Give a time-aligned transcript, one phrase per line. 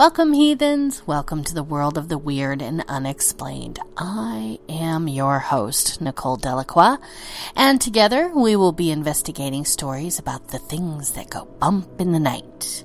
[0.00, 1.06] Welcome, heathens.
[1.06, 3.78] Welcome to the world of the weird and unexplained.
[3.98, 6.96] I am your host, Nicole Delacroix,
[7.54, 12.18] and together we will be investigating stories about the things that go bump in the
[12.18, 12.82] night.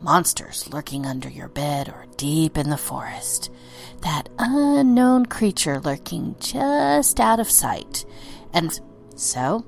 [0.00, 3.48] Monsters lurking under your bed or deep in the forest.
[4.00, 8.04] That unknown creature lurking just out of sight.
[8.52, 8.76] And
[9.14, 9.64] so,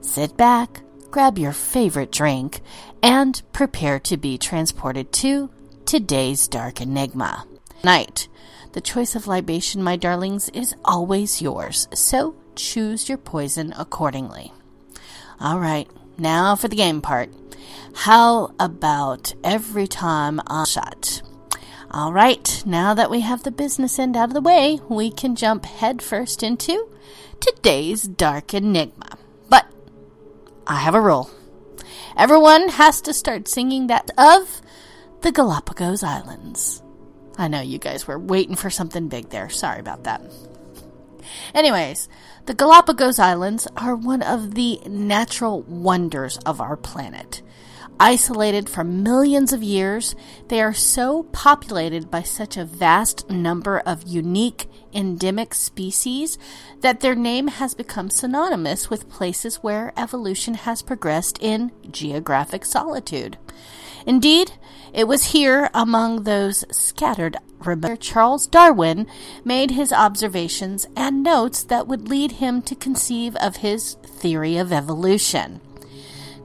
[0.00, 2.60] sit back, grab your favorite drink,
[3.02, 5.50] and prepare to be transported to
[5.90, 7.44] today's dark enigma.
[7.82, 8.28] Night.
[8.74, 14.52] The choice of libation, my darlings, is always yours, so choose your poison accordingly.
[15.40, 17.30] All right, now for the game part.
[17.92, 21.22] How about every time I shot?
[21.90, 25.34] All right, now that we have the business end out of the way, we can
[25.34, 26.88] jump headfirst into
[27.40, 29.18] today's dark enigma.
[29.48, 29.66] But
[30.68, 31.32] I have a rule.
[32.16, 34.62] Everyone has to start singing that of
[35.22, 36.82] the Galapagos Islands.
[37.36, 39.50] I know you guys were waiting for something big there.
[39.50, 40.22] Sorry about that.
[41.54, 42.08] Anyways,
[42.46, 47.42] the Galapagos Islands are one of the natural wonders of our planet.
[48.02, 50.14] Isolated for millions of years,
[50.48, 56.38] they are so populated by such a vast number of unique endemic species
[56.80, 63.36] that their name has become synonymous with places where evolution has progressed in geographic solitude.
[64.06, 64.52] Indeed,
[64.92, 69.06] it was here among those scattered remote Charles Darwin
[69.44, 74.72] made his observations and notes that would lead him to conceive of his theory of
[74.72, 75.60] evolution.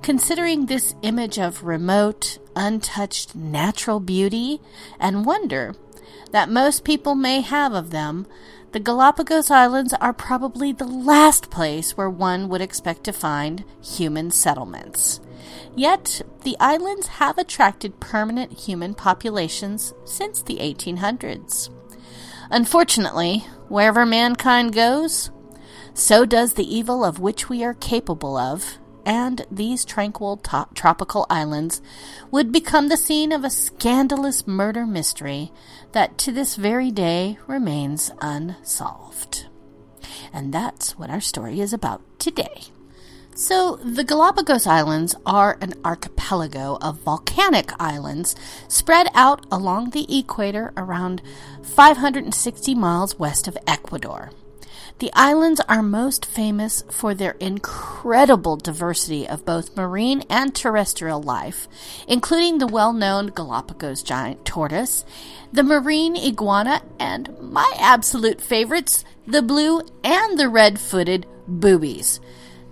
[0.01, 4.61] Considering this image of remote, untouched natural beauty
[4.99, 5.73] and wonder
[6.31, 8.27] that most people may have of them,
[8.71, 14.31] the Galapagos Islands are probably the last place where one would expect to find human
[14.31, 15.21] settlements.
[15.75, 21.69] Yet, the islands have attracted permanent human populations since the 1800s.
[22.49, 25.31] Unfortunately, wherever mankind goes,
[25.93, 30.41] so does the evil of which we are capable of, and these tranquil
[30.73, 31.81] tropical islands
[32.31, 35.51] would become the scene of a scandalous murder mystery
[35.91, 39.47] that to this very day remains unsolved.
[40.33, 42.63] And that's what our story is about today.
[43.37, 48.33] So, the Galapagos Islands are an archipelago of volcanic islands
[48.69, 51.21] spread out along the equator around
[51.61, 54.31] 560 miles west of Ecuador.
[54.99, 61.67] The islands are most famous for their incredible diversity of both marine and terrestrial life,
[62.07, 65.03] including the well known Galapagos giant tortoise,
[65.51, 72.21] the marine iguana, and my absolute favorites, the blue and the red footed boobies.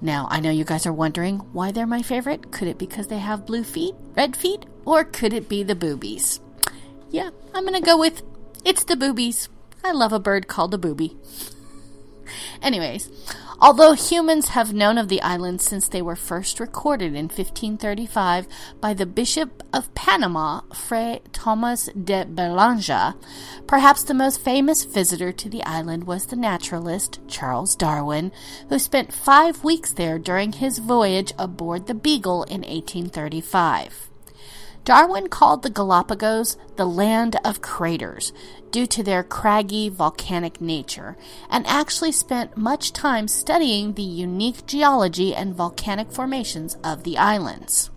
[0.03, 2.51] Now, I know you guys are wondering why they're my favorite.
[2.51, 5.75] Could it be because they have blue feet, red feet, or could it be the
[5.75, 6.41] boobies?
[7.09, 8.21] Yeah, I'm going to go with
[8.65, 9.47] it's the boobies.
[9.81, 11.15] I love a bird called a booby.
[12.61, 13.09] Anyways,
[13.59, 18.47] although humans have known of the island since they were first recorded in 1535
[18.79, 23.15] by the Bishop of Panama, Fray Thomas de Berlanga,
[23.67, 28.31] perhaps the most famous visitor to the island was the naturalist Charles Darwin,
[28.69, 34.09] who spent five weeks there during his voyage aboard the Beagle in 1835.
[34.85, 38.33] Darwin called the Galapagos the land of craters
[38.73, 41.15] due to their craggy volcanic nature
[41.49, 47.91] and actually spent much time studying the unique geology and volcanic formations of the islands.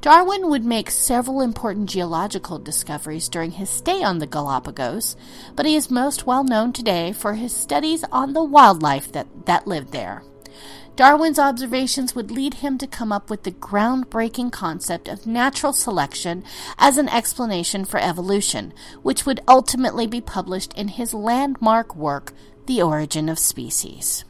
[0.00, 5.16] Darwin would make several important geological discoveries during his stay on the Galapagos,
[5.56, 9.66] but he is most well known today for his studies on the wildlife that, that
[9.66, 10.22] lived there.
[10.98, 16.42] Darwin's observations would lead him to come up with the groundbreaking concept of natural selection
[16.76, 22.32] as an explanation for evolution, which would ultimately be published in his landmark work,
[22.66, 24.24] The Origin of Species.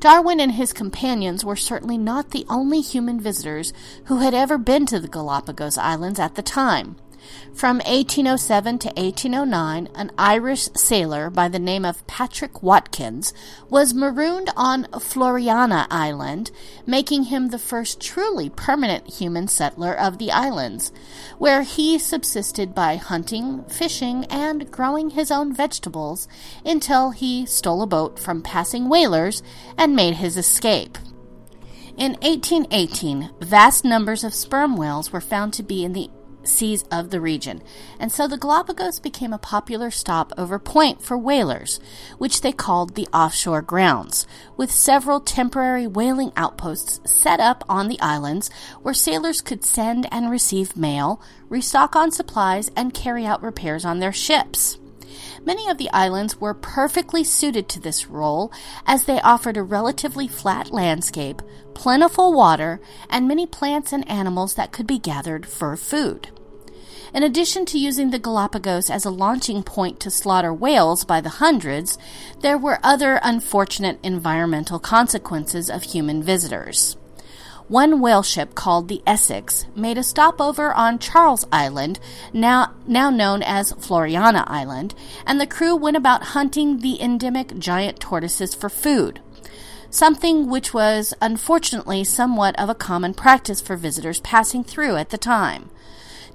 [0.00, 3.74] Darwin and his companions were certainly not the only human visitors
[4.06, 6.96] who had ever been to the Galapagos Islands at the time.
[7.54, 13.32] From 1807 to 1809, an Irish sailor by the name of Patrick Watkins
[13.70, 16.50] was marooned on Floreana Island,
[16.84, 20.92] making him the first truly permanent human settler of the islands,
[21.38, 26.28] where he subsisted by hunting, fishing, and growing his own vegetables
[26.64, 29.42] until he stole a boat from passing whalers
[29.78, 30.98] and made his escape.
[31.96, 36.10] In 1818, vast numbers of sperm whales were found to be in the
[36.48, 37.62] seas of the region,
[37.98, 41.80] and so the Galapagos became a popular stopover point for whalers,
[42.18, 44.26] which they called the offshore grounds,
[44.56, 48.50] with several temporary whaling outposts set up on the islands
[48.82, 53.98] where sailors could send and receive mail, restock on supplies, and carry out repairs on
[53.98, 54.78] their ships.
[55.44, 58.52] Many of the islands were perfectly suited to this role
[58.84, 61.40] as they offered a relatively flat landscape,
[61.72, 66.30] plentiful water, and many plants and animals that could be gathered for food.
[67.14, 71.28] In addition to using the Galapagos as a launching point to slaughter whales by the
[71.28, 71.98] hundreds,
[72.40, 76.96] there were other unfortunate environmental consequences of human visitors.
[77.68, 81.98] One whale ship called the Essex made a stopover on Charles Island,
[82.32, 84.94] now, now known as Floreana Island,
[85.26, 89.20] and the crew went about hunting the endemic giant tortoises for food
[89.88, 95.16] something which was unfortunately somewhat of a common practice for visitors passing through at the
[95.16, 95.70] time.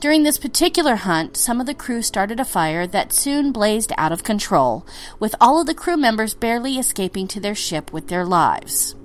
[0.02, 4.12] During this particular hunt, some of the crew started a fire that soon blazed out
[4.12, 4.84] of control,
[5.20, 8.96] with all of the crew members barely escaping to their ship with their lives.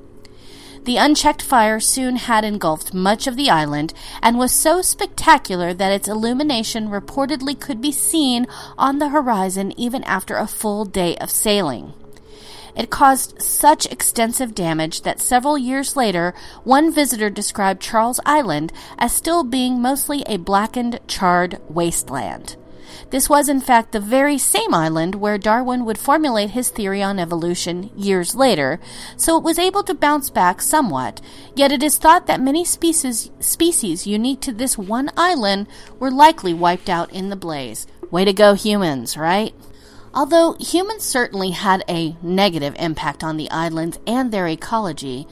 [0.85, 5.93] The unchecked fire soon had engulfed much of the island and was so spectacular that
[5.93, 8.47] its illumination reportedly could be seen
[8.79, 11.93] on the horizon even after a full day of sailing.
[12.77, 19.13] It caused such extensive damage that several years later, one visitor described Charles Island as
[19.13, 22.57] still being mostly a blackened, charred wasteland.
[23.11, 27.19] This was, in fact, the very same island where Darwin would formulate his theory on
[27.19, 28.81] evolution years later,
[29.17, 31.21] so it was able to bounce back somewhat.
[31.55, 35.67] Yet it is thought that many species, species unique to this one island
[35.99, 37.87] were likely wiped out in the blaze.
[38.11, 39.55] Way to go, humans, right?
[40.17, 45.29] Although humans certainly had a negative impact on the islands and their ecology,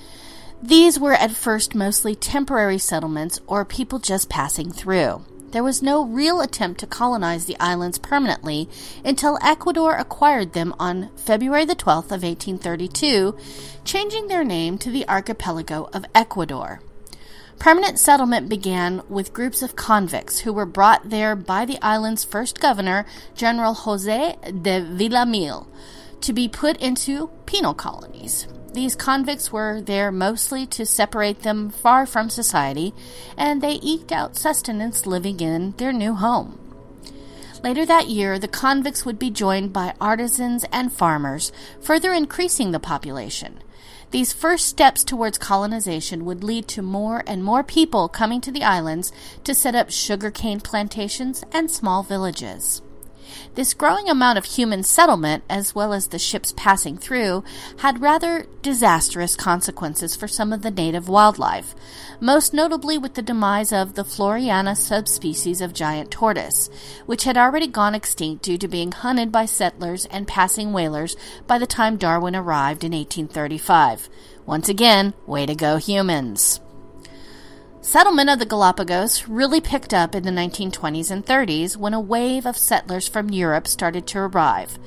[0.63, 5.25] these were at first mostly temporary settlements or people just passing through.
[5.53, 8.69] There was no real attempt to colonize the islands permanently
[9.03, 13.35] until Ecuador acquired them on February the 12th of 1832,
[13.85, 16.83] changing their name to the Archipelago of Ecuador.
[17.59, 22.61] Permanent settlement began with groups of convicts who were brought there by the island's first
[22.61, 25.67] governor, General Jose de Villamil,
[26.21, 28.47] to be put into penal colonies.
[28.75, 32.93] These convicts were there mostly to separate them far from society,
[33.37, 36.59] and they eked out sustenance living in their new home.
[37.62, 41.50] Later that year, the convicts would be joined by artisans and farmers,
[41.81, 43.61] further increasing the population.
[44.14, 48.62] These first steps towards colonization would lead to more and more people coming to the
[48.62, 49.11] islands
[49.43, 52.81] to set up sugarcane plantations and small villages.
[53.55, 57.45] This growing amount of human settlement, as well as the ships passing through,
[57.79, 61.75] had rather disastrous consequences for some of the native wildlife,
[62.21, 66.69] most notably with the demise of the Floreana subspecies of giant tortoise,
[67.07, 71.17] which had already gone extinct due to being hunted by settlers and passing whalers
[71.47, 74.09] by the time Darwin arrived in 1835.
[74.47, 76.61] Once again, way to go, humans!
[77.85, 82.47] Settlement of the Galapagos really picked up in the 1920s and 30s when a wave
[82.47, 84.79] of settlers from Europe started to arrive.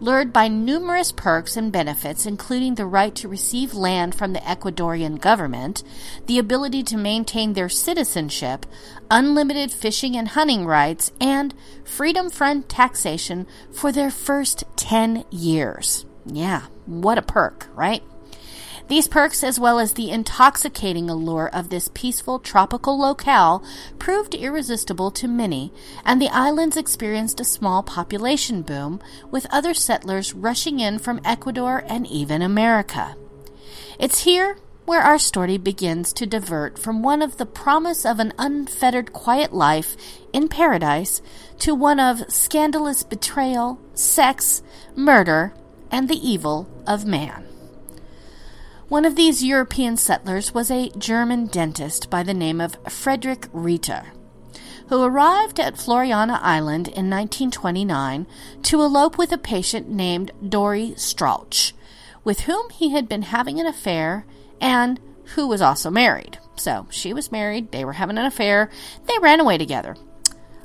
[0.00, 5.20] Lured by numerous perks and benefits, including the right to receive land from the Ecuadorian
[5.20, 5.84] government,
[6.28, 8.64] the ability to maintain their citizenship,
[9.10, 11.52] unlimited fishing and hunting rights, and
[11.84, 16.06] freedom from taxation for their first 10 years.
[16.24, 18.02] Yeah, what a perk, right?
[18.88, 23.64] These perks, as well as the intoxicating allure of this peaceful tropical locale,
[23.98, 25.72] proved irresistible to many,
[26.04, 29.00] and the islands experienced a small population boom,
[29.30, 33.16] with other settlers rushing in from Ecuador and even America.
[33.98, 38.32] It's here where our story begins to divert from one of the promise of an
[38.38, 39.96] unfettered quiet life
[40.32, 41.20] in paradise
[41.58, 44.62] to one of scandalous betrayal, sex,
[44.94, 45.52] murder,
[45.90, 47.45] and the evil of man.
[48.88, 54.12] One of these European settlers was a German dentist by the name of Frederick Ritter,
[54.88, 58.28] who arrived at Floreana Island in 1929
[58.62, 61.72] to elope with a patient named Dore Strauch,
[62.22, 64.24] with whom he had been having an affair
[64.60, 65.00] and
[65.34, 66.38] who was also married.
[66.54, 68.70] So she was married, they were having an affair,
[69.06, 69.96] they ran away together.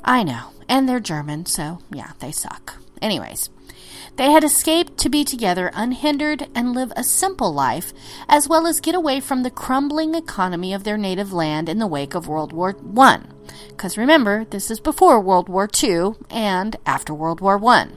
[0.04, 2.76] I know, and they're German, so yeah, they suck.
[3.02, 3.50] Anyways,
[4.18, 7.94] they had escaped to be together unhindered and live a simple life,
[8.28, 11.88] as well as get away from the crumbling economy of their native land in the
[11.88, 13.22] wake of World War I.
[13.70, 17.88] Because remember, this is before World War II and after World War I.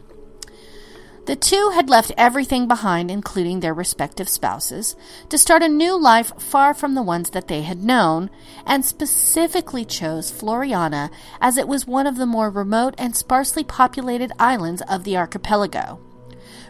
[1.26, 4.95] The two had left everything behind, including their respective spouses,
[5.31, 8.28] to start a new life far from the ones that they had known,
[8.66, 14.33] and specifically chose Floreana as it was one of the more remote and sparsely populated
[14.38, 15.99] islands of the archipelago.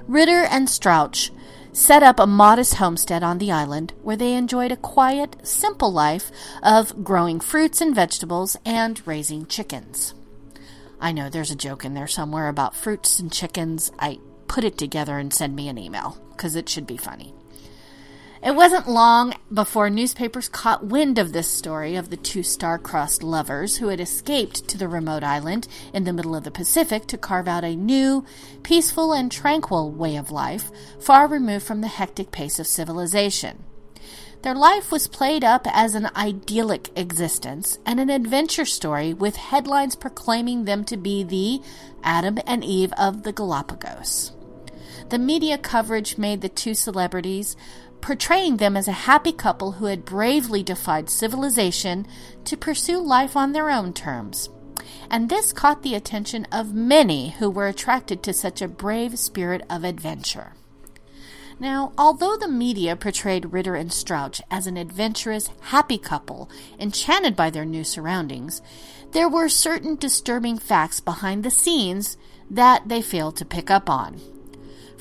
[0.06, 1.30] Ritter and Strauch
[1.73, 6.30] set up a modest homestead on the island where they enjoyed a quiet, simple life
[6.62, 10.14] of growing fruits and vegetables and raising chickens.
[11.00, 13.90] I know there's a joke in there somewhere about fruits and chickens.
[13.99, 14.20] I
[14.54, 17.34] put it together and send me an email because it should be funny.
[18.40, 23.78] It wasn't long before newspapers caught wind of this story of the two star-crossed lovers
[23.78, 27.49] who had escaped to the remote island in the middle of the Pacific to carve
[27.49, 28.25] out a new,
[28.62, 30.70] peaceful, and tranquil way of life,
[31.00, 33.64] far removed from the hectic pace of civilization.
[34.42, 39.96] Their life was played up as an idyllic existence and an adventure story with headlines
[39.96, 41.61] proclaiming them to be the
[42.04, 44.34] Adam and Eve of the Galapagos.
[45.11, 47.56] The media coverage made the two celebrities,
[48.00, 52.06] portraying them as a happy couple who had bravely defied civilization
[52.44, 54.49] to pursue life on their own terms.
[55.11, 59.62] And this caught the attention of many who were attracted to such a brave spirit
[59.70, 60.52] of adventure.
[61.61, 67.50] Now, although the media portrayed Ritter and Strauch as an adventurous, happy couple, enchanted by
[67.50, 68.61] their new surroundings,
[69.12, 72.16] there were certain disturbing facts behind the scenes
[72.50, 74.20] that they failed to pick up on.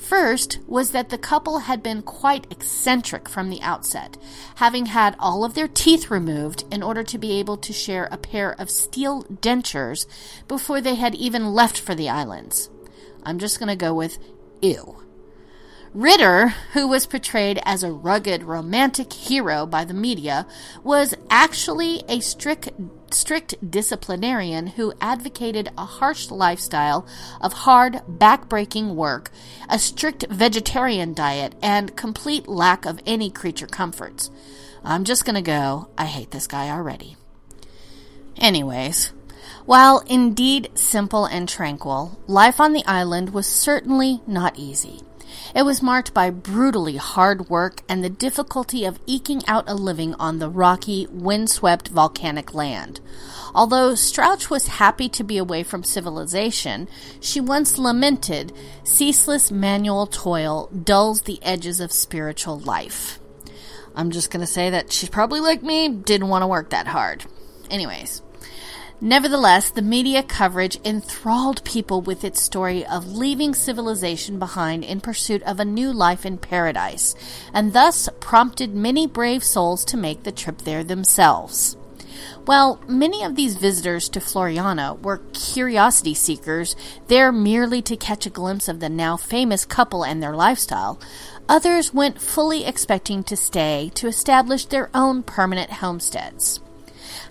[0.04, 4.18] First was that the couple had been quite eccentric from the outset,
[4.56, 8.18] having had all of their teeth removed in order to be able to share a
[8.18, 10.06] pair of steel dentures
[10.46, 12.68] before they had even left for the islands.
[13.22, 14.18] I'm just going to go with
[14.60, 15.00] ew.
[15.94, 20.46] Ritter, who was portrayed as a rugged romantic hero by the media,
[20.82, 22.68] was actually a strict
[23.14, 27.06] strict disciplinarian who advocated a harsh lifestyle
[27.40, 29.30] of hard, back-breaking work,
[29.68, 34.30] a strict vegetarian diet, and complete lack of any creature comforts.
[34.82, 37.16] I'm just going to go, I hate this guy already.
[38.36, 39.12] Anyways,
[39.64, 45.00] while indeed simple and tranquil, life on the island was certainly not easy.
[45.54, 50.14] It was marked by brutally hard work and the difficulty of eking out a living
[50.14, 53.00] on the rocky, windswept volcanic land.
[53.54, 56.88] Although Strauch was happy to be away from civilization,
[57.20, 63.20] she once lamented, ceaseless manual toil dulls the edges of spiritual life.
[63.94, 66.88] I'm just going to say that she's probably like me, didn't want to work that
[66.88, 67.24] hard.
[67.70, 68.22] Anyways,
[69.04, 75.42] Nevertheless, the media coverage enthralled people with its story of leaving civilization behind in pursuit
[75.42, 77.14] of a new life in paradise,
[77.52, 81.76] and thus prompted many brave souls to make the trip there themselves.
[82.46, 86.74] While many of these visitors to Floreana were curiosity seekers,
[87.08, 90.98] there merely to catch a glimpse of the now famous couple and their lifestyle,
[91.46, 96.60] others went fully expecting to stay to establish their own permanent homesteads.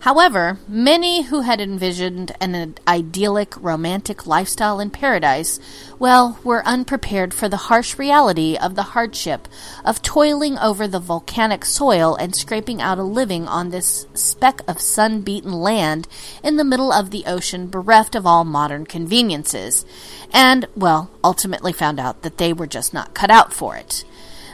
[0.03, 5.61] However, many who had envisioned an idyllic romantic lifestyle in paradise,
[5.97, 9.47] well, were unprepared for the harsh reality of the hardship
[9.85, 14.81] of toiling over the volcanic soil and scraping out a living on this speck of
[14.81, 16.09] sun beaten land
[16.43, 19.85] in the middle of the ocean, bereft of all modern conveniences,
[20.33, 24.03] and, well, ultimately found out that they were just not cut out for it.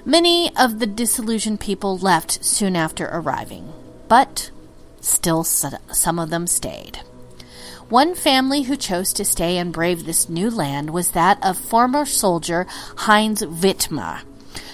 [0.05, 3.73] Many of the disillusioned people left soon after arriving.
[4.07, 4.51] But
[5.01, 6.99] Still, some of them stayed.
[7.89, 12.05] One family who chose to stay and brave this new land was that of former
[12.05, 14.19] soldier Heinz Wittmer,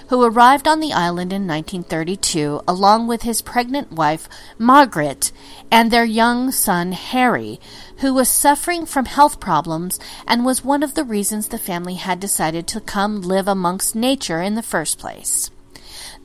[0.09, 4.27] who arrived on the island in 1932 along with his pregnant wife
[4.57, 5.31] Margaret
[5.71, 7.59] and their young son Harry,
[7.99, 12.19] who was suffering from health problems and was one of the reasons the family had
[12.19, 15.49] decided to come live amongst nature in the first place.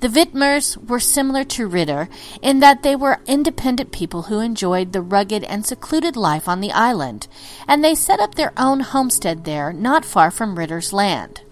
[0.00, 2.08] The Wittmers were similar to Ritter
[2.40, 6.72] in that they were independent people who enjoyed the rugged and secluded life on the
[6.72, 7.28] island,
[7.68, 11.42] and they set up their own homestead there not far from Ritter's land.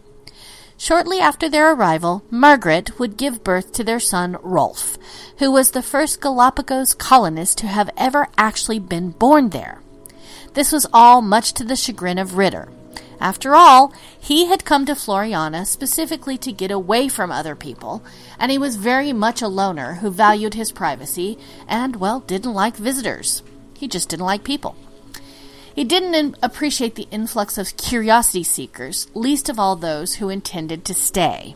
[0.79, 4.97] Shortly after their arrival, Margaret would give birth to their son Rolf,
[5.39, 9.83] who was the first Galapagos colonist to have ever actually been born there.
[10.55, 12.69] This was all much to the chagrin of Ritter.
[13.21, 18.03] After all, he had come to Floreana specifically to get away from other people,
[18.39, 22.77] and he was very much a loner who valued his privacy and, well, didn't like
[22.77, 23.43] visitors.
[23.75, 24.77] He just didn't like people.
[25.75, 30.95] He didn't appreciate the influx of curiosity seekers, least of all those who intended to
[30.95, 31.55] stay.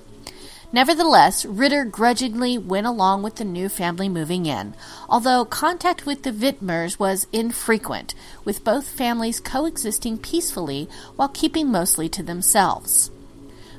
[0.72, 4.74] Nevertheless, Ritter grudgingly went along with the new family moving in,
[5.06, 8.14] although contact with the Wittmers was infrequent,
[8.44, 13.10] with both families coexisting peacefully while keeping mostly to themselves.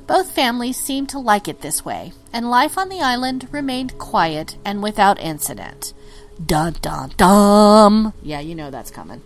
[0.06, 4.56] Both families seemed to like it this way, and life on the island remained quiet
[4.64, 5.94] and without incident.
[6.44, 8.12] Dun dun dum!
[8.22, 9.22] Yeah, you know that's coming.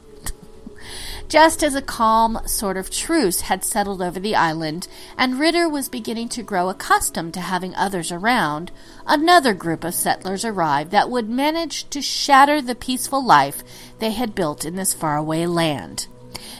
[1.28, 5.90] Just as a calm sort of truce had settled over the island, and Ritter was
[5.90, 8.70] beginning to grow accustomed to having others around,
[9.06, 13.62] another group of settlers arrived that would manage to shatter the peaceful life
[13.98, 16.06] they had built in this faraway land.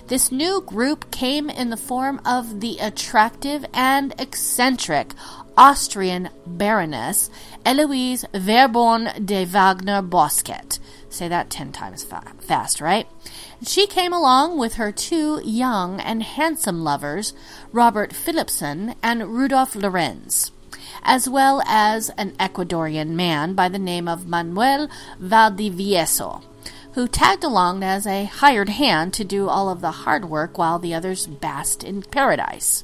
[0.09, 5.13] This new group came in the form of the attractive and eccentric
[5.57, 7.31] Austrian Baroness
[7.65, 10.79] Eloise Wehrborn de Wagner Bosquet.
[11.11, 13.07] Say that ten times fa- fast, right?
[13.62, 17.33] She came along with her two young and handsome lovers,
[17.73, 20.53] Robert Philipson and Rudolf Lorenz,
[21.03, 24.88] as well as an Ecuadorian man by the name of Manuel
[25.21, 26.43] Valdivieso
[26.99, 30.81] who tagged along as a hired hand to do all of the hard work while
[30.81, 32.83] the others basked in paradise.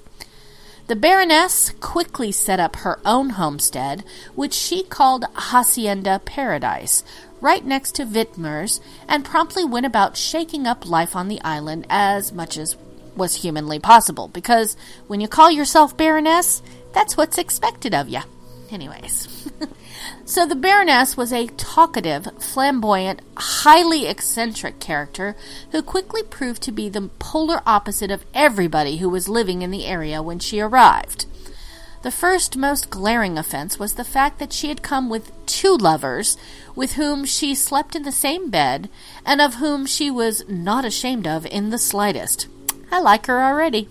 [0.87, 7.03] The Baroness quickly set up her own homestead, which she called Hacienda Paradise,
[7.41, 12.33] right next to Wittmer's, and promptly went about shaking up life on the island as
[12.33, 12.77] much as
[13.17, 14.77] was humanly possible, because
[15.07, 16.63] when you call yourself Baroness,
[16.93, 18.21] that's what's expected of you.
[18.71, 19.51] Anyways.
[20.27, 25.37] So the Baroness was a talkative, flamboyant, highly eccentric character
[25.71, 29.85] who quickly proved to be the polar opposite of everybody who was living in the
[29.85, 31.27] area when she arrived.
[32.03, 36.39] The first most glaring offense was the fact that she had come with two lovers
[36.75, 38.89] with whom she slept in the same bed
[39.27, 42.47] and of whom she was not ashamed of in the slightest.
[42.91, 43.89] I like her already.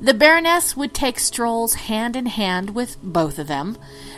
[0.00, 3.76] The Baroness would take strolls hand in hand with both of them,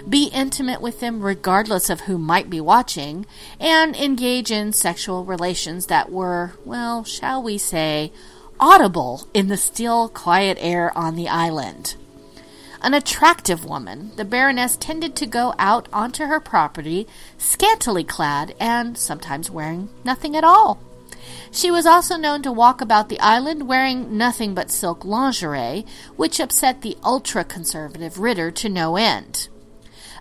[0.08, 3.26] be intimate with them regardless of who might be watching,
[3.58, 8.12] and engage in sexual relations that were, well, shall we say,
[8.58, 11.96] audible in the still, quiet air on the island.
[12.82, 18.96] An attractive woman, the Baroness tended to go out onto her property scantily clad and
[18.96, 20.80] sometimes wearing nothing at all.
[21.52, 25.84] She was also known to walk about the island wearing nothing but silk lingerie,
[26.16, 29.48] which upset the ultra conservative Ritter to no end.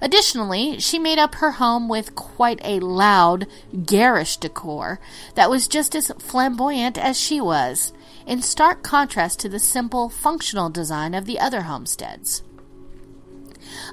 [0.02, 3.48] Additionally, she made up her home with quite a loud,
[3.86, 5.00] garish decor
[5.36, 7.94] that was just as flamboyant as she was,
[8.26, 12.44] in stark contrast to the simple, functional design of the other homesteads.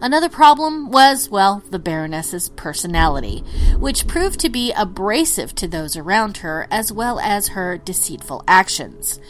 [0.01, 3.41] Another problem was, well, the Baroness's personality,
[3.79, 9.21] which proved to be abrasive to those around her as well as her deceitful actions.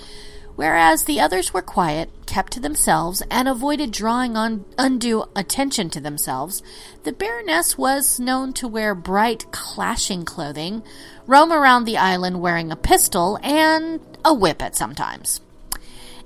[0.57, 6.01] Whereas the others were quiet, kept to themselves, and avoided drawing on undue attention to
[6.01, 6.63] themselves,
[7.05, 10.83] the Baroness was known to wear bright, clashing clothing,
[11.27, 15.43] roam around the island wearing a pistol and a whip at sometimes.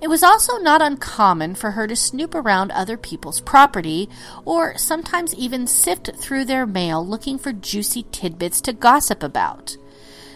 [0.00, 4.08] It was also not uncommon for her to snoop around other people's property,
[4.44, 9.76] or sometimes even sift through their mail looking for juicy tidbits to gossip about.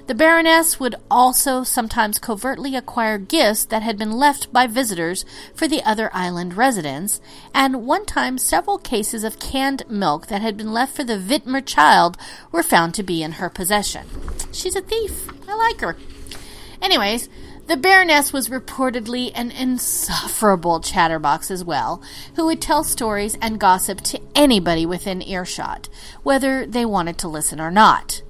[0.06, 5.66] The Baroness would also sometimes covertly acquire gifts that had been left by visitors for
[5.66, 7.22] the other island residents,
[7.54, 11.64] and one time several cases of canned milk that had been left for the Wittmer
[11.64, 12.18] child
[12.52, 14.06] were found to be in her possession.
[14.52, 15.26] She's a thief.
[15.48, 15.96] I like her.
[16.82, 17.30] Anyways,
[17.66, 22.02] the Baroness was reportedly an insufferable chatterbox as well,
[22.36, 25.88] who would tell stories and gossip to anybody within earshot,
[26.22, 28.20] whether they wanted to listen or not.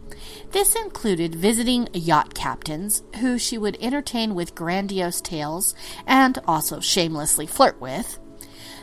[0.54, 5.74] This included visiting yacht captains, who she would entertain with grandiose tales
[6.06, 8.20] and also shamelessly flirt with.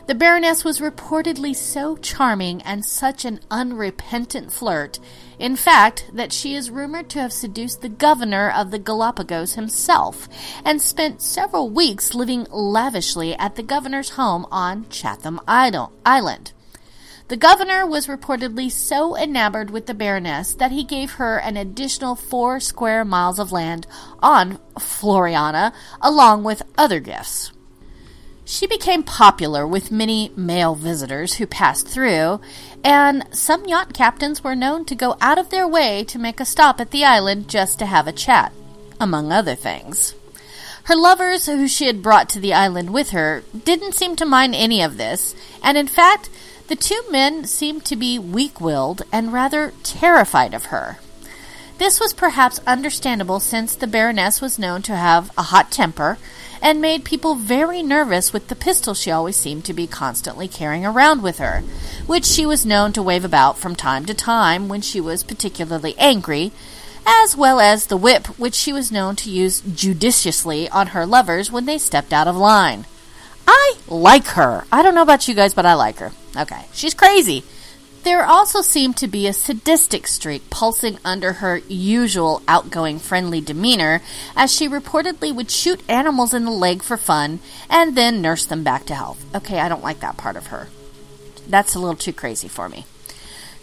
[0.06, 5.00] The Baroness was reportedly so charming and such an unrepentant flirt,
[5.38, 10.28] in fact, that she is rumored to have seduced the governor of the Galapagos himself
[10.66, 16.52] and spent several weeks living lavishly at the governor's home on Chatham Island.
[17.32, 22.14] The governor was reportedly so enamored with the Baroness that he gave her an additional
[22.14, 23.86] four square miles of land
[24.22, 27.50] on Floreana, along with other gifts.
[28.44, 32.42] She became popular with many male visitors who passed through,
[32.84, 36.44] and some yacht captains were known to go out of their way to make a
[36.44, 38.52] stop at the island just to have a chat,
[39.00, 40.14] among other things.
[40.84, 44.54] Her lovers, who she had brought to the island with her, didn't seem to mind
[44.54, 46.28] any of this, and in fact,
[46.68, 50.98] the two men seemed to be weak willed and rather terrified of her.
[51.78, 56.18] This was perhaps understandable since the Baroness was known to have a hot temper
[56.62, 60.86] and made people very nervous with the pistol she always seemed to be constantly carrying
[60.86, 61.64] around with her,
[62.06, 65.96] which she was known to wave about from time to time when she was particularly
[65.98, 66.52] angry,
[67.04, 71.50] as well as the whip which she was known to use judiciously on her lovers
[71.50, 72.86] when they stepped out of line.
[73.44, 74.64] I like her.
[74.70, 76.12] I don't know about you guys, but I like her.
[76.36, 76.66] Okay.
[76.72, 77.44] She's crazy.
[78.02, 84.02] There also seemed to be a sadistic streak pulsing under her usual outgoing, friendly demeanor,
[84.34, 87.38] as she reportedly would shoot animals in the leg for fun
[87.70, 89.24] and then nurse them back to health.
[89.36, 90.68] Okay, I don't like that part of her.
[91.48, 92.86] That's a little too crazy for me.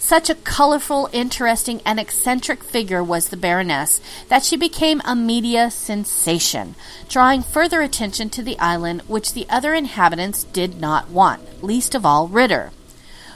[0.01, 5.69] Such a colorful, interesting, and eccentric figure was the Baroness that she became a media
[5.69, 6.75] sensation,
[7.09, 12.05] drawing further attention to the island which the other inhabitants did not want, least of
[12.05, 12.71] all Ritter.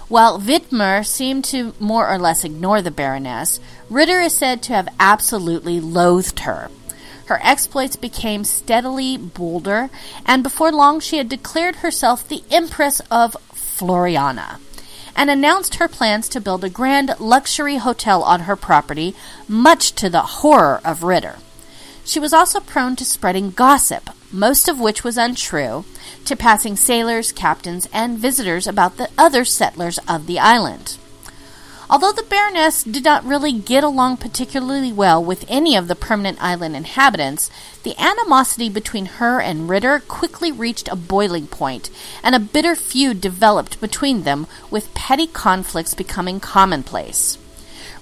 [0.08, 4.88] While Wittmer seemed to more or less ignore the Baroness, Ritter is said to have
[5.02, 6.72] absolutely loathed her.
[7.26, 9.90] Her exploits became steadily bolder,
[10.26, 14.60] and before long she had declared herself the Empress of Floreana
[15.16, 19.16] and announced her plans to build a grand luxury hotel on her property,
[19.48, 21.38] much to the horror of Ritter.
[22.06, 25.86] She was also prone to spreading gossip, most of which was untrue,
[26.26, 30.98] to passing sailors, captains, and visitors about the other settlers of the island.
[31.90, 36.42] Although the Baroness did not really get along particularly well with any of the permanent
[36.42, 37.52] island inhabitants,
[37.84, 41.90] the animosity between her and Ritter quickly reached a boiling point,
[42.24, 47.38] and a bitter feud developed between them, with petty conflicts becoming commonplace.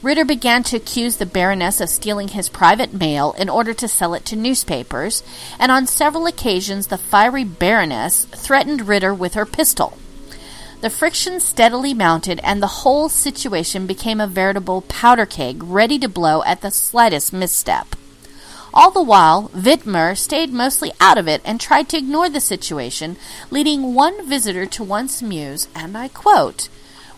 [0.04, 4.14] Ritter began to accuse the Baroness of stealing his private mail in order to sell
[4.14, 5.22] it to newspapers,
[5.60, 9.98] and on several occasions the fiery Baroness threatened Ritter with her pistol.
[10.82, 16.10] The friction steadily mounted, and the whole situation became a veritable powder keg ready to
[16.10, 17.96] blow at the slightest misstep.
[18.74, 23.18] All the while, Wittmer stayed mostly out of it and tried to ignore the situation,
[23.52, 26.68] leading one visitor to once muse, and I quote,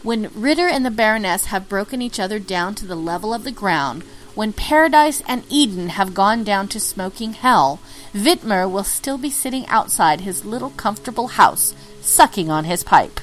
[0.01, 3.51] When Ritter and the Baroness have broken each other down to the level of the
[3.51, 4.03] ground,
[4.35, 7.79] when Paradise and Eden have gone down to smoking hell,
[8.13, 13.21] Wittmer will still be sitting outside his little comfortable house, sucking on his pipe.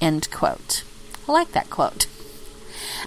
[0.00, 0.82] End quote.
[1.28, 2.06] I like that quote.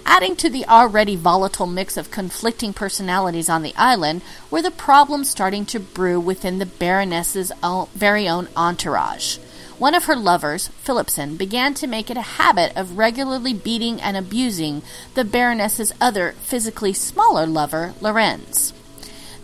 [0.04, 5.30] Adding to the already volatile mix of conflicting personalities on the island were the problems
[5.30, 9.38] starting to brew within the Baroness's own, very own entourage.
[9.78, 14.16] One of her lovers, Philipson, began to make it a habit of regularly beating and
[14.16, 14.82] abusing
[15.14, 18.74] the Baroness's other, physically smaller lover, Lorenz.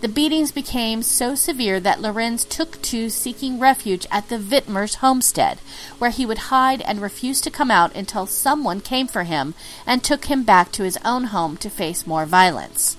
[0.03, 5.59] The beatings became so severe that Lorenz took to seeking refuge at the Wittmers' homestead,
[5.99, 9.55] where he would hide and refuse to come out until someone came for him
[9.87, 12.99] and took him back to his own home to face more violence.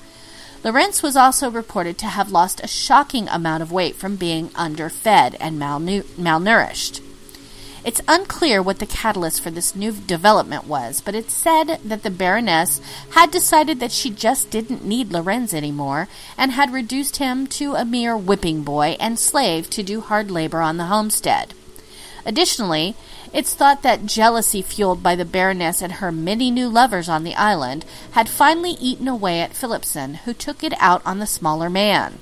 [0.64, 5.36] Lorenz was also reported to have lost a shocking amount of weight from being underfed
[5.40, 7.02] and malnourished.
[7.88, 12.10] It's unclear what the catalyst for this new development was, but it's said that the
[12.10, 17.76] Baroness had decided that she just didn't need Lorenz anymore and had reduced him to
[17.76, 21.54] a mere whipping boy and slave to do hard labor on the homestead.
[22.26, 22.98] Additionally,
[23.32, 27.36] it's thought that jealousy fueled by the Baroness and her many new lovers on the
[27.36, 32.20] island had finally eaten away at Philipson, who took it out on the smaller man.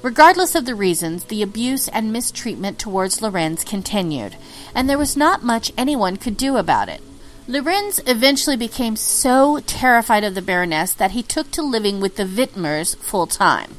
[0.00, 4.36] Regardless of the reasons, the abuse and mistreatment towards Lorenz continued,
[4.74, 7.02] and there was not much anyone could do about it.
[7.48, 12.24] Lorenz eventually became so terrified of the Baroness that he took to living with the
[12.24, 13.76] Wittmers full time.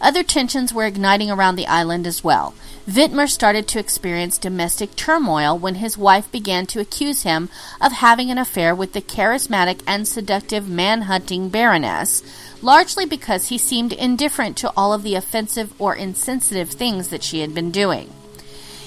[0.00, 2.54] Other tensions were igniting around the island as well.
[2.86, 7.48] Wittmer started to experience domestic turmoil when his wife began to accuse him
[7.80, 12.22] of having an affair with the charismatic and seductive man-hunting Baroness,
[12.66, 17.38] largely because he seemed indifferent to all of the offensive or insensitive things that she
[17.38, 18.12] had been doing.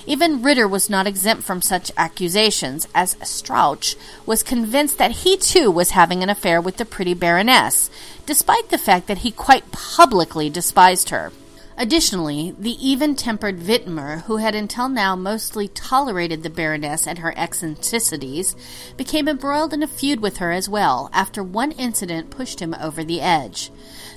[0.05, 5.71] Even Ritter was not exempt from such accusations, as Strauch was convinced that he too
[5.71, 7.89] was having an affair with the pretty Baroness,
[8.25, 11.31] despite the fact that he quite publicly despised her.
[11.81, 17.33] Additionally, the even tempered Wittmer, who had until now mostly tolerated the Baroness and her
[17.37, 18.53] eccentricities,
[18.97, 23.01] became embroiled in a feud with her as well after one incident pushed him over
[23.01, 23.71] the edge.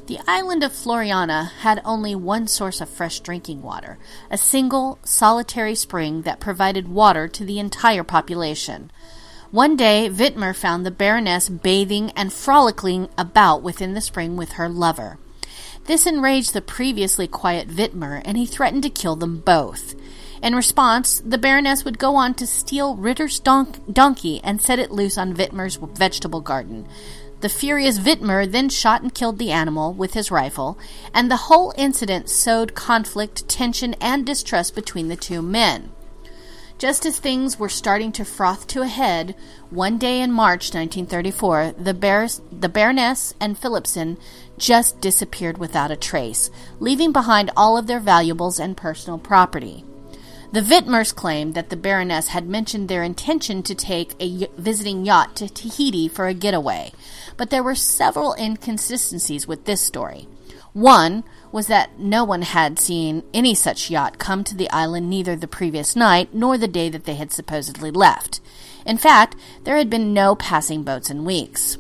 [0.07, 3.96] The island of Floreana had only one source of fresh drinking water,
[4.29, 8.90] a single, solitary spring that provided water to the entire population.
[9.53, 14.68] One day, Wittmer found the Baroness bathing and frolicking about within the spring with her
[14.68, 15.18] lover.
[15.85, 19.95] This enraged the previously quiet Wittmer, and he threatened to kill them both.
[20.42, 24.90] In response, the Baroness would go on to steal Ritter's don- donkey and set it
[24.90, 26.87] loose on Wittmer's vegetable garden.
[27.40, 30.79] The furious Wittmer then shot and killed the animal with his rifle,
[31.12, 35.90] and the whole incident sowed conflict, tension, and distrust between the two men.
[36.83, 39.37] Just as things were starting to froth to a head,
[39.71, 44.18] one day in March 1934, the, Bar- the Baroness and Philipson
[44.59, 49.85] just disappeared without a trace, leaving behind all of their valuables and personal property.
[50.51, 55.37] The Wittmers claimed that the Baroness had mentioned their intention to take a visiting yacht
[55.37, 56.90] to Tahiti for a getaway,
[57.37, 60.27] but there were several inconsistencies with this story.
[60.73, 65.37] One was that no one had seen any such yacht come to the island neither
[65.37, 68.41] the previous night nor the day that they had supposedly left.
[68.87, 71.79] In fact, there had been no passing boats in weeks.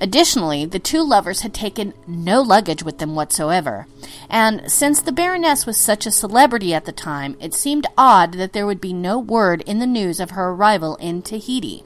[0.00, 3.86] Additionally, the two lovers had taken no luggage with them whatsoever,
[4.28, 8.52] and since the Baroness was such a celebrity at the time, it seemed odd that
[8.52, 11.84] there would be no word in the news of her arrival in Tahiti.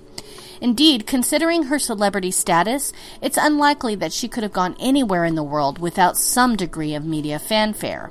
[0.61, 2.93] Indeed, considering her celebrity status,
[3.23, 7.05] it's unlikely that she could have gone anywhere in the world without some degree of
[7.05, 8.11] media fanfare.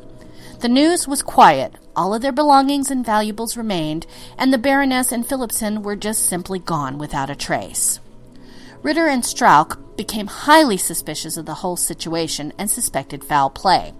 [0.60, 4.08] The news was quiet, all of their belongings and valuables remained,
[4.38, 8.00] and the Baroness and Philipson were just simply gone without a trace.
[8.82, 13.94] Ritter and Strauch became highly suspicious of the whole situation and suspected foul play.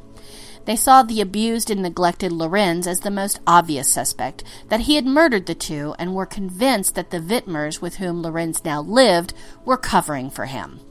[0.68, 5.06] They saw the abused and neglected Lorenz as the most obvious suspect, that he had
[5.06, 9.78] murdered the two, and were convinced that the Wittmers with whom Lorenz now lived were
[9.78, 10.82] covering for him.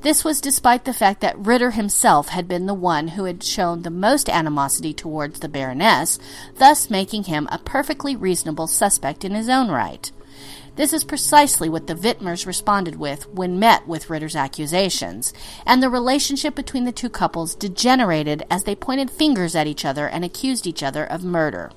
[0.00, 3.82] This was despite the fact that Ritter himself had been the one who had shown
[3.82, 6.18] the most animosity towards the Baroness,
[6.58, 10.10] thus making him a perfectly reasonable suspect in his own right.
[10.80, 15.34] This is precisely what the Wittmers responded with when met with Ritter's accusations,
[15.66, 20.08] and the relationship between the two couples degenerated as they pointed fingers at each other
[20.08, 21.70] and accused each other of murder.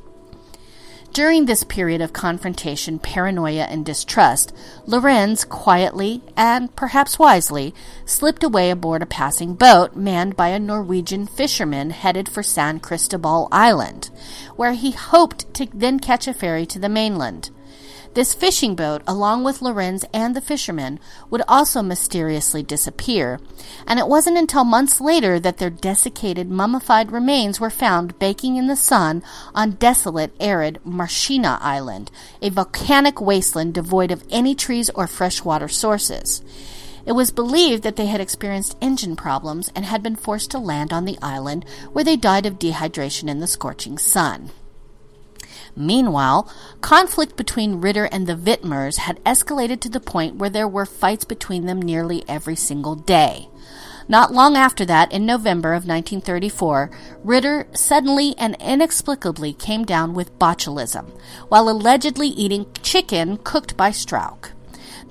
[1.11, 4.53] During this period of confrontation, paranoia, and distrust,
[4.85, 11.27] Lorenz quietly and perhaps wisely slipped away aboard a passing boat manned by a Norwegian
[11.27, 14.11] fisherman headed for San Cristobal Island,
[14.55, 17.49] where he hoped to then catch a ferry to the mainland.
[18.13, 20.99] This fishing boat, along with Lorenz and the fishermen,
[21.31, 23.39] would also mysteriously disappear,
[23.87, 28.67] and it wasn't until months later that their desiccated, mummified remains were found baking in
[28.67, 29.23] the sun
[29.55, 36.43] on desolate, arid Marchena Island, a volcanic wasteland devoid of any trees or freshwater sources.
[37.07, 40.93] It was believed that they had experienced engine problems and had been forced to land
[40.93, 44.51] on the island, where they died of dehydration in the scorching sun.
[45.75, 50.85] Meanwhile, conflict between Ritter and the Wittmers had escalated to the point where there were
[50.85, 53.49] fights between them nearly every single day.
[54.07, 56.91] Not long after that, in November of 1934,
[57.23, 61.11] Ritter suddenly and inexplicably came down with botulism
[61.47, 64.51] while allegedly eating chicken cooked by Strauch.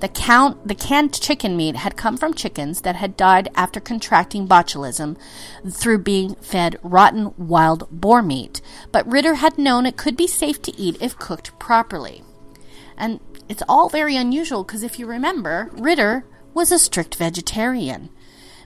[0.03, 4.49] The, count, the canned chicken meat had come from chickens that had died after contracting
[4.49, 5.15] botulism
[5.65, 8.59] through being fed rotten wild boar meat,
[8.91, 12.21] but Ritter had known it could be safe to eat if cooked properly.
[12.97, 18.09] And it's all very unusual because if you remember, Ritter was a strict vegetarian.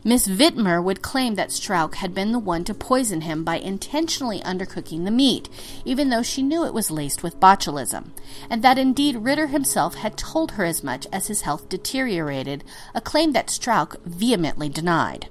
[0.07, 4.39] Miss Wittmer would claim that Strauch had been the one to poison him by intentionally
[4.39, 5.49] undercooking the meat,
[5.83, 8.11] even though she knew it was laced with botulism,
[8.49, 12.63] and that indeed Ritter himself had told her as much as his health deteriorated,
[12.95, 15.27] a claim that Strauch vehemently denied.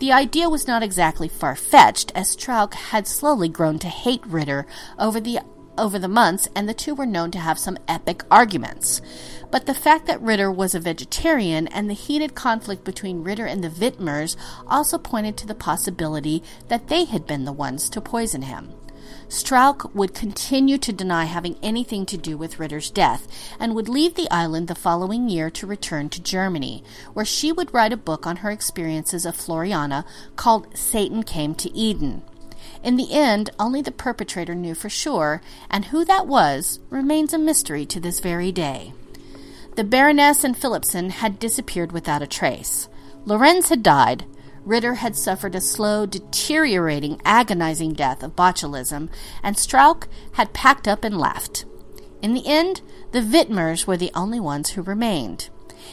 [0.00, 4.66] The idea was not exactly far fetched, as Strauch had slowly grown to hate Ritter
[4.98, 5.38] over the
[5.76, 9.00] over the months, and the two were known to have some epic arguments.
[9.50, 13.64] But the fact that Ritter was a vegetarian and the heated conflict between Ritter and
[13.64, 18.42] the Wittmers also pointed to the possibility that they had been the ones to poison
[18.42, 18.74] him.
[19.28, 23.28] Strauch would continue to deny having anything to do with Ritter's death
[23.60, 27.72] and would leave the island the following year to return to Germany, where she would
[27.72, 30.04] write a book on her experiences of Floreana
[30.34, 32.22] called Satan Came to Eden.
[32.82, 37.38] In the end, only the perpetrator knew for sure, and who that was remains a
[37.38, 38.92] mystery to this very day.
[39.76, 42.88] The Baroness and Philipson had disappeared without a trace.
[43.24, 44.24] Lorenz had died.
[44.64, 49.08] Ritter had suffered a slow, deteriorating, agonizing death of botulism,
[49.42, 51.64] and Strauch had packed up and left.
[52.22, 55.48] In the end, the Wittmers were the only ones who remained.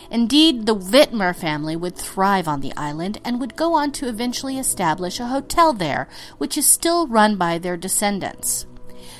[0.10, 4.58] Indeed, the Wittmer family would thrive on the island and would go on to eventually
[4.58, 8.65] establish a hotel there, which is still run by their descendants.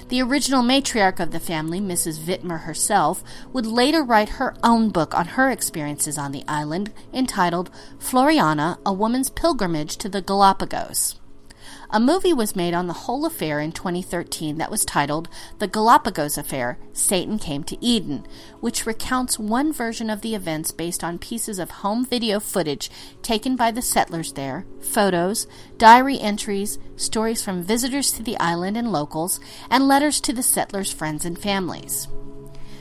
[0.10, 2.20] The original matriarch of the family, Mrs.
[2.20, 7.70] Wittmer herself, would later write her own book on her experiences on the island entitled
[8.00, 11.20] Floreana, A Woman's Pilgrimage to the Galapagos.
[11.90, 16.38] A movie was made on the whole affair in 2013 that was titled The Galapagos
[16.38, 18.28] Affair Satan Came to Eden,
[18.60, 23.56] which recounts one version of the events based on pieces of home video footage taken
[23.56, 25.48] by the settlers there, photos,
[25.78, 30.92] diary entries, stories from visitors to the island and locals, and letters to the settlers'
[30.92, 32.10] friends and families.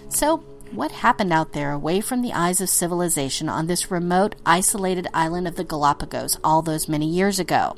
[0.08, 0.38] So,
[0.72, 5.46] what happened out there away from the eyes of civilization on this remote, isolated island
[5.46, 7.76] of the Galapagos all those many years ago?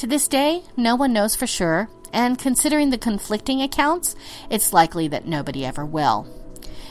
[0.00, 4.16] To this day, no one knows for sure, and considering the conflicting accounts,
[4.48, 6.26] it's likely that nobody ever will.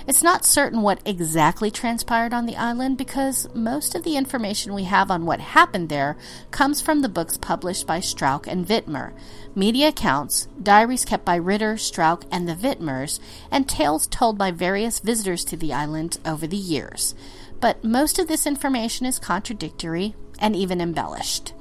[0.05, 4.83] It's not certain what exactly transpired on the island because most of the information we
[4.83, 6.17] have on what happened there
[6.51, 9.13] comes from the books published by Strauch and Wittmer,
[9.55, 13.19] media accounts, diaries kept by Ritter, Strauch, and the Wittmers,
[13.49, 17.15] and tales told by various visitors to the island over the years.
[17.59, 21.53] But most of this information is contradictory and even embellished.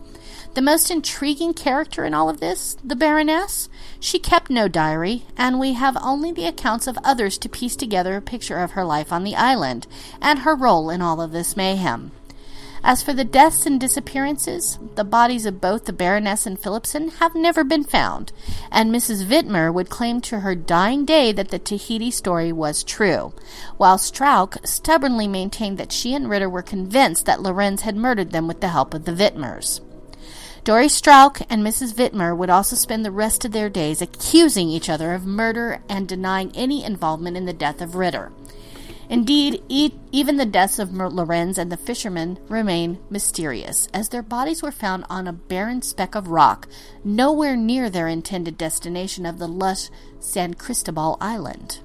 [0.55, 3.69] The most intriguing character in all of this, the Baroness,
[4.01, 8.17] she kept no diary, and we have only the accounts of others to piece together
[8.17, 9.87] a picture of her life on the island
[10.21, 12.11] and her role in all of this mayhem.
[12.83, 17.35] As for the deaths and disappearances, the bodies of both the Baroness and Philipson have
[17.35, 18.33] never been found,
[18.71, 19.27] and Mrs.
[19.27, 23.33] Wittmer would claim to her dying day that the Tahiti story was true,
[23.77, 28.47] while Strauch stubbornly maintained that she and Ritter were convinced that Lorenz had murdered them
[28.47, 29.81] with the help of the Wittmers.
[30.69, 31.95] Dore Strauch and Mrs.
[31.95, 36.07] Wittmer would also spend the rest of their days accusing each other of murder and
[36.07, 38.33] denying any involvement in the death of Ritter.
[39.09, 44.63] Indeed, e- even the deaths of Lorenz and the fishermen remain mysterious, as their bodies
[44.63, 46.69] were found on a barren speck of rock,
[47.03, 49.89] nowhere near their intended destination of the lush
[50.21, 51.81] San Cristobal Island.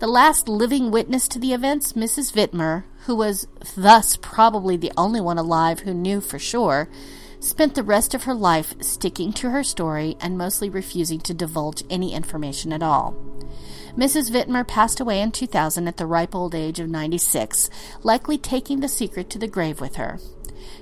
[0.00, 2.34] The last living witness to the events, Mrs.
[2.34, 6.90] Wittmer, who was thus probably the only one alive who knew for sure,
[7.42, 11.82] spent the rest of her life sticking to her story and mostly refusing to divulge
[11.90, 13.16] any information at all.
[13.96, 14.30] Mrs.
[14.30, 17.68] Wittmer passed away in 2000 at the ripe old age of 96,
[18.02, 20.18] likely taking the secret to the grave with her.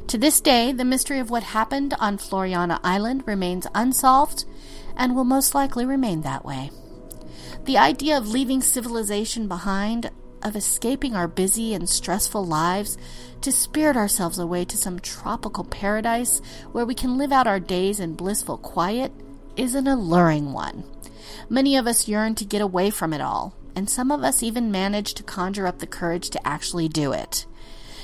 [0.08, 4.44] To this day, the mystery of what happened on Floreana Island remains unsolved
[4.96, 6.70] and will most likely remain that way.
[7.64, 10.10] The idea of leaving civilization behind,
[10.42, 12.98] of escaping our busy and stressful lives,
[13.42, 16.40] to spirit ourselves away to some tropical paradise
[16.72, 19.12] where we can live out our days in blissful quiet
[19.56, 20.84] is an alluring one.
[21.48, 24.70] Many of us yearn to get away from it all, and some of us even
[24.70, 27.46] manage to conjure up the courage to actually do it.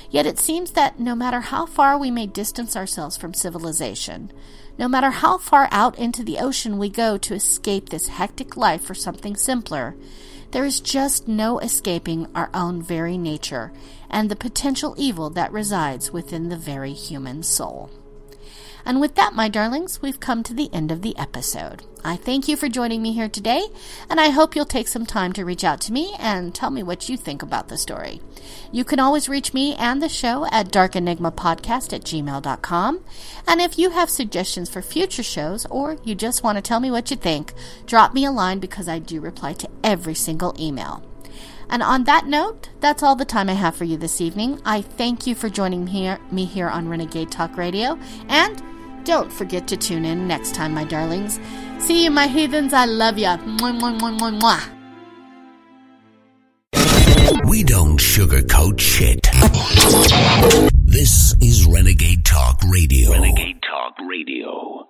[0.09, 4.31] Yet it seems that no matter how far we may distance ourselves from civilization,
[4.77, 8.81] no matter how far out into the ocean we go to escape this hectic life
[8.81, 9.95] for something simpler,
[10.51, 13.71] there is just no escaping our own very nature
[14.09, 17.89] and the potential evil that resides within the very human soul.
[18.87, 21.83] And with that, my darlings, we've come to the end of the episode.
[22.05, 23.67] I thank you for joining me here today,
[24.09, 26.83] and I hope you'll take some time to reach out to me and tell me
[26.83, 28.21] what you think about the story.
[28.71, 33.01] You can always reach me and the show at darkenigmapodcast at gmail.com.
[33.45, 36.89] And if you have suggestions for future shows or you just want to tell me
[36.89, 37.53] what you think,
[37.85, 41.03] drop me a line because I do reply to every single email.
[41.69, 44.61] And on that note, that's all the time I have for you this evening.
[44.63, 48.63] I thank you for joining me here, me here on Renegade Talk Radio, and
[49.07, 51.39] don't forget to tune in next time, my darlings.
[51.79, 52.73] See you, my heathens.
[52.73, 53.37] I love ya.
[53.37, 54.63] Mwah, mwah, mwah, mwah,
[57.47, 59.25] We don't sugarcoat shit.
[60.83, 63.11] This is Renegade Talk Radio.
[63.13, 64.89] Renegade Talk Radio.